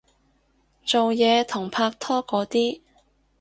[0.83, 2.81] 做嘢同拍拖嗰啲